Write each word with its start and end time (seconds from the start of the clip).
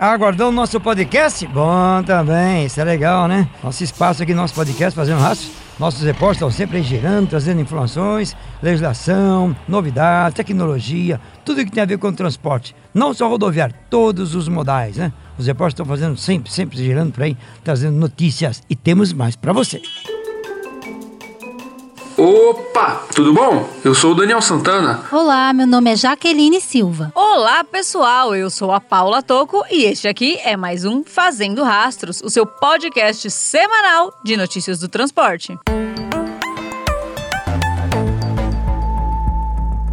Aguardando 0.00 0.52
nosso 0.52 0.80
podcast? 0.80 1.46
Bom 1.48 2.02
também, 2.02 2.64
isso 2.64 2.80
é 2.80 2.84
legal, 2.84 3.28
né? 3.28 3.46
Nosso 3.62 3.84
espaço 3.84 4.22
aqui, 4.22 4.32
nosso 4.32 4.54
podcast, 4.54 4.96
fazendo 4.96 5.20
rastros. 5.20 5.52
Nossos 5.78 6.00
repórteres 6.00 6.36
estão 6.36 6.50
sempre 6.50 6.82
girando, 6.82 7.28
trazendo 7.28 7.60
informações, 7.60 8.34
legislação, 8.62 9.54
novidades, 9.68 10.34
tecnologia, 10.34 11.20
tudo 11.44 11.66
que 11.66 11.70
tem 11.70 11.82
a 11.82 11.86
ver 11.86 11.98
com 11.98 12.08
o 12.08 12.12
transporte. 12.14 12.74
Não 12.94 13.12
só 13.12 13.28
rodoviário, 13.28 13.74
todos 13.90 14.34
os 14.34 14.48
modais, 14.48 14.96
né? 14.96 15.12
Os 15.36 15.46
repórteres 15.46 15.74
estão 15.74 15.84
fazendo 15.84 16.16
sempre, 16.16 16.50
sempre 16.50 16.78
girando 16.78 17.12
por 17.12 17.22
aí, 17.22 17.36
trazendo 17.62 17.98
notícias 17.98 18.62
e 18.70 18.74
temos 18.74 19.12
mais 19.12 19.36
para 19.36 19.52
você. 19.52 19.82
Opa, 22.22 23.06
tudo 23.14 23.32
bom? 23.32 23.66
Eu 23.82 23.94
sou 23.94 24.12
o 24.12 24.14
Daniel 24.14 24.42
Santana. 24.42 25.00
Olá, 25.10 25.54
meu 25.54 25.66
nome 25.66 25.90
é 25.90 25.96
Jaqueline 25.96 26.60
Silva. 26.60 27.10
Olá, 27.14 27.64
pessoal. 27.64 28.36
Eu 28.36 28.50
sou 28.50 28.72
a 28.72 28.78
Paula 28.78 29.22
Toco 29.22 29.64
e 29.70 29.84
este 29.84 30.06
aqui 30.06 30.38
é 30.44 30.54
mais 30.54 30.84
um 30.84 31.02
Fazendo 31.02 31.64
Rastros, 31.64 32.20
o 32.22 32.28
seu 32.28 32.44
podcast 32.44 33.30
semanal 33.30 34.12
de 34.22 34.36
notícias 34.36 34.78
do 34.78 34.86
transporte. 34.86 35.58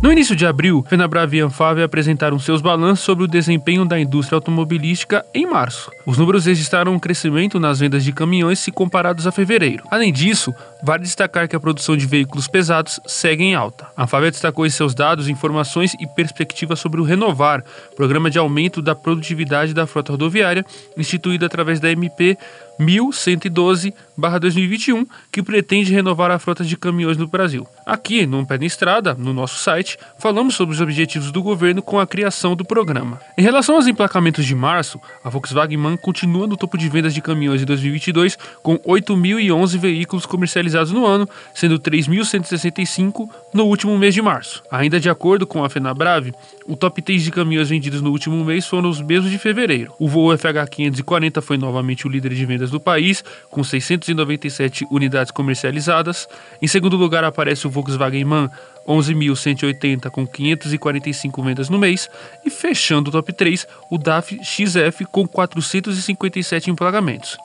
No 0.00 0.12
início 0.12 0.36
de 0.36 0.46
abril, 0.46 0.84
Fenabrave 0.88 1.38
e 1.38 1.40
Anfávia 1.40 1.84
apresentaram 1.84 2.38
seus 2.38 2.60
balanços 2.60 3.04
sobre 3.04 3.24
o 3.24 3.28
desempenho 3.28 3.84
da 3.84 3.98
indústria 3.98 4.36
automobilística 4.36 5.26
em 5.34 5.44
março. 5.44 5.90
Os 6.06 6.16
números 6.16 6.46
registraram 6.46 6.92
um 6.92 7.00
crescimento 7.00 7.58
nas 7.58 7.80
vendas 7.80 8.04
de 8.04 8.12
caminhões 8.12 8.60
se 8.60 8.70
comparados 8.70 9.26
a 9.26 9.32
fevereiro. 9.32 9.82
Além 9.90 10.12
disso, 10.12 10.54
vale 10.82 11.02
destacar 11.02 11.46
que 11.48 11.56
a 11.56 11.60
produção 11.60 11.96
de 11.96 12.06
veículos 12.06 12.46
pesados 12.46 13.00
segue 13.06 13.42
em 13.44 13.54
alta. 13.54 13.88
A 13.96 14.04
Anfávia 14.04 14.30
destacou 14.30 14.66
em 14.66 14.70
seus 14.70 14.94
dados 14.94 15.28
informações 15.28 15.94
e 16.00 16.06
perspectivas 16.06 16.78
sobre 16.78 17.00
o 17.00 17.04
Renovar, 17.04 17.64
programa 17.96 18.30
de 18.30 18.38
aumento 18.38 18.80
da 18.80 18.94
produtividade 18.94 19.74
da 19.74 19.84
frota 19.86 20.12
rodoviária, 20.12 20.64
instituído 20.96 21.44
através 21.44 21.80
da 21.80 21.90
MP 21.90 22.38
1112-2021, 22.80 25.04
que 25.32 25.42
pretende 25.42 25.92
renovar 25.92 26.30
a 26.30 26.38
frota 26.38 26.62
de 26.62 26.76
caminhões 26.76 27.16
no 27.16 27.26
Brasil. 27.26 27.66
Aqui, 27.84 28.24
no 28.24 28.46
Pé 28.46 28.56
na 28.56 28.66
Estrada, 28.66 29.14
no 29.14 29.34
nosso 29.34 29.58
site, 29.58 29.98
falamos 30.20 30.54
sobre 30.54 30.76
os 30.76 30.80
objetivos 30.80 31.32
do 31.32 31.42
governo 31.42 31.82
com 31.82 31.98
a 31.98 32.06
criação 32.06 32.54
do 32.54 32.64
programa. 32.64 33.20
Em 33.36 33.42
relação 33.42 33.74
aos 33.74 33.88
emplacamentos 33.88 34.46
de 34.46 34.54
março, 34.54 35.00
a 35.24 35.28
Volkswagen 35.28 35.76
MAN 35.76 35.96
continua 35.96 36.46
no 36.46 36.56
topo 36.56 36.78
de 36.78 36.88
vendas 36.88 37.12
de 37.12 37.20
caminhões 37.20 37.62
em 37.62 37.64
2022, 37.64 38.38
com 38.62 38.78
8.011 38.78 39.76
veículos 39.76 40.24
comercializados 40.24 40.67
no 40.74 41.06
ano, 41.06 41.28
sendo 41.54 41.78
3.165 41.78 43.28
no 43.52 43.64
último 43.64 43.96
mês 43.98 44.14
de 44.14 44.22
março. 44.22 44.62
Ainda 44.70 45.00
de 45.00 45.08
acordo 45.08 45.46
com 45.46 45.64
a 45.64 45.68
FenaBrave, 45.68 46.32
o 46.66 46.76
top 46.76 47.00
10 47.00 47.22
de 47.22 47.30
caminhões 47.30 47.68
vendidos 47.68 48.00
no 48.00 48.10
último 48.10 48.44
mês 48.44 48.66
foram 48.66 48.88
os 48.88 49.00
mesmos 49.00 49.30
de 49.30 49.38
fevereiro. 49.38 49.92
O 49.98 50.08
voo 50.08 50.28
FH540 50.28 51.40
foi 51.40 51.56
novamente 51.56 52.06
o 52.06 52.10
líder 52.10 52.34
de 52.34 52.44
vendas 52.44 52.70
do 52.70 52.78
país, 52.80 53.24
com 53.50 53.64
697 53.64 54.86
unidades 54.90 55.32
comercializadas. 55.32 56.28
Em 56.60 56.66
segundo 56.66 56.96
lugar 56.96 57.24
aparece 57.24 57.66
o 57.66 57.70
Volkswagen 57.70 58.24
MAN 58.24 58.50
11.180 58.86 60.10
com 60.10 60.26
545 60.26 61.42
vendas 61.42 61.68
no 61.68 61.78
mês 61.78 62.08
e 62.44 62.50
fechando 62.50 63.10
o 63.10 63.12
top 63.12 63.32
3, 63.32 63.66
o 63.90 63.98
DAF 63.98 64.38
XF 64.42 65.04
com 65.04 65.28
457 65.28 66.70
emplacamentos. 66.70 67.36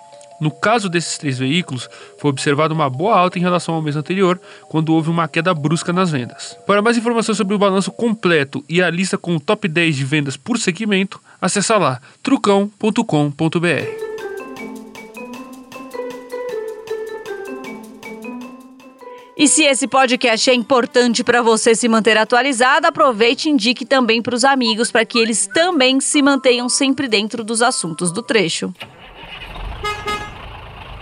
No 0.44 0.52
caso 0.52 0.89
desses 0.89 1.17
três 1.17 1.39
veículos, 1.39 1.88
foi 2.17 2.30
observada 2.30 2.73
uma 2.73 2.89
boa 2.89 3.17
alta 3.17 3.39
em 3.39 3.41
relação 3.41 3.75
ao 3.75 3.81
mês 3.81 3.95
anterior, 3.95 4.38
quando 4.67 4.94
houve 4.94 5.09
uma 5.09 5.25
queda 5.25 5.53
brusca 5.53 5.94
nas 5.94 6.11
vendas. 6.11 6.58
Para 6.67 6.81
mais 6.81 6.97
informações 6.97 7.38
sobre 7.38 7.55
o 7.55 7.58
balanço 7.58 7.94
completo 7.94 8.61
e 8.67 8.81
a 8.81 8.89
lista 8.89 9.17
com 9.17 9.38
o 9.38 9.39
top 9.39 9.69
10 9.69 9.95
de 9.95 10.03
vendas 10.03 10.35
por 10.35 10.58
segmento, 10.58 11.22
acesse 11.41 11.72
lá 11.72 12.02
trucão.com.br. 12.22 14.03
E 19.38 19.47
se 19.47 19.63
esse 19.63 19.88
podcast 19.88 20.50
é 20.50 20.53
importante 20.53 21.23
para 21.23 21.41
você 21.41 21.73
se 21.73 21.88
manter 21.88 22.18
atualizado, 22.18 22.85
aproveite 22.85 23.47
e 23.47 23.51
indique 23.53 23.85
também 23.85 24.22
para 24.22 24.35
os 24.35 24.44
amigos 24.44 24.91
para 24.91 25.06
que 25.06 25.19
eles 25.19 25.47
também 25.47 26.01
se 26.01 26.22
mantenham 26.22 26.68
sempre 26.68 27.07
dentro 27.07 27.45
dos 27.45 27.62
assuntos 27.62 28.12
do 28.12 28.22
trecho. 28.22 28.73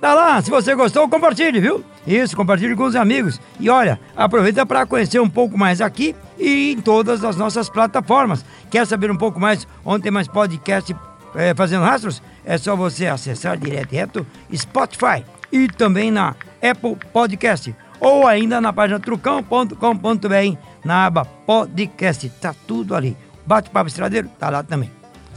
Tá 0.00 0.14
lá, 0.14 0.40
se 0.40 0.48
você 0.48 0.74
gostou, 0.74 1.06
compartilhe, 1.08 1.60
viu? 1.60 1.84
Isso, 2.06 2.36
compartilhe 2.36 2.74
com 2.74 2.84
os 2.84 2.96
amigos. 2.96 3.40
E 3.58 3.68
olha, 3.68 4.00
aproveita 4.16 4.64
para 4.64 4.86
conhecer 4.86 5.20
um 5.20 5.28
pouco 5.28 5.58
mais 5.58 5.80
aqui 5.80 6.14
e 6.38 6.72
em 6.72 6.80
todas 6.80 7.24
as 7.24 7.36
nossas 7.36 7.68
plataformas. 7.68 8.44
Quer 8.70 8.86
saber 8.86 9.10
um 9.10 9.16
pouco 9.16 9.38
mais 9.38 9.66
onde 9.84 10.02
tem 10.02 10.12
mais 10.12 10.26
podcast 10.28 10.96
é, 11.34 11.54
fazendo 11.54 11.84
rastros? 11.84 12.22
É 12.44 12.56
só 12.56 12.74
você 12.74 13.06
acessar 13.06 13.56
direto 13.58 13.92
e 13.92 13.96
reto 13.96 14.26
Spotify 14.54 15.24
e 15.52 15.68
também 15.68 16.10
na 16.10 16.34
Apple 16.62 16.96
Podcast 17.12 17.74
ou 18.00 18.26
ainda 18.26 18.60
na 18.60 18.72
página 18.72 18.98
trucão.com.br 18.98 20.56
na 20.84 21.06
aba 21.06 21.24
podcast. 21.24 22.28
Tá 22.40 22.54
tudo 22.66 22.94
ali. 22.94 23.16
Bate-papo 23.46 23.88
estradeiro, 23.88 24.28
tá 24.38 24.48
lá 24.48 24.62
também. 24.62 24.90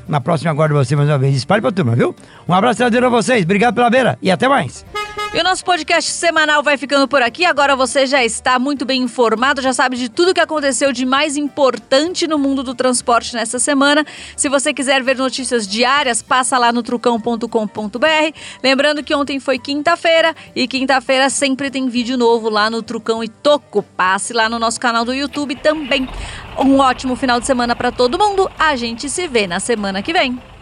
Na 0.08 0.20
próxima 0.20 0.52
aguardo 0.52 0.76
você 0.76 0.96
mais 0.96 1.10
uma 1.10 1.18
vez. 1.18 1.36
Espalhe 1.36 1.62
pra 1.62 1.72
turma, 1.72 1.96
viu? 1.96 2.16
Um 2.48 2.54
abraço 2.54 2.74
estradeiro 2.74 3.08
a 3.08 3.10
vocês. 3.10 3.44
Obrigado 3.44 3.76
pela 3.76 3.90
beira 3.90 4.18
e 4.22 4.32
até 4.32 4.48
mais. 4.48 4.86
E 5.34 5.40
o 5.40 5.44
nosso 5.44 5.66
podcast 5.66 6.12
semanal 6.12 6.62
vai 6.62 6.78
ficando 6.78 7.08
por 7.08 7.24
aqui. 7.24 7.44
Agora 7.44 7.76
você 7.76 8.06
já 8.06 8.24
está 8.24 8.60
muito 8.60 8.86
bem 8.86 9.02
informado, 9.02 9.64
já 9.64 9.74
sabe 9.74 9.98
de 9.98 10.08
tudo 10.08 10.32
que 10.32 10.40
aconteceu 10.40 10.94
de 10.94 11.08
mais 11.08 11.36
importante 11.36 12.28
no 12.28 12.38
mundo 12.38 12.62
do 12.62 12.76
transporte 12.76 13.34
nessa 13.34 13.58
semana. 13.58 14.06
Se 14.38 14.48
você 14.48 14.72
quiser 14.72 15.02
ver 15.02 15.18
notícias 15.18 15.68
diárias, 15.68 16.22
passa 16.22 16.56
lá 16.60 16.72
no 16.72 16.84
trucão.com.br. 16.84 18.38
Lembrando 18.62 19.02
que 19.02 19.16
ontem 19.16 19.40
foi 19.40 19.58
quinta-feira 19.58 20.36
e 20.56 20.68
quinta-feira 20.68 21.32
sempre 21.32 21.72
tem 21.72 21.90
vídeo 21.90 22.16
novo 22.16 22.48
lá 22.48 22.70
no 22.70 22.84
Trucão 22.84 23.24
e 23.24 23.28
Toco. 23.28 23.82
Passe 23.82 24.34
lá 24.34 24.48
no 24.48 24.60
nosso 24.60 24.80
canal 24.80 25.04
do 25.04 25.16
YouTube 25.16 25.56
também. 25.56 26.08
Um 26.60 26.78
ótimo 26.78 27.16
final 27.16 27.40
de 27.40 27.48
semana 27.48 27.76
para 27.76 27.92
todo 27.92 28.20
mundo. 28.20 28.52
A 28.60 28.76
gente 28.76 29.10
se 29.10 29.28
vê 29.28 29.48
na 29.48 29.60
semana 29.60 30.04
que 30.04 30.14
vem. 30.14 30.53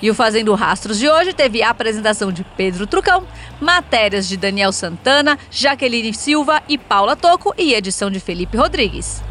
E 0.00 0.10
o 0.10 0.14
Fazendo 0.14 0.54
Rastros 0.54 0.98
de 0.98 1.08
hoje 1.08 1.32
teve 1.32 1.62
a 1.62 1.70
apresentação 1.70 2.30
de 2.30 2.44
Pedro 2.56 2.86
Trucão, 2.86 3.26
matérias 3.60 4.28
de 4.28 4.36
Daniel 4.36 4.72
Santana, 4.72 5.38
Jaqueline 5.50 6.12
Silva 6.12 6.62
e 6.68 6.76
Paula 6.76 7.16
Toco 7.16 7.54
e 7.56 7.72
edição 7.74 8.10
de 8.10 8.20
Felipe 8.20 8.56
Rodrigues. 8.56 9.25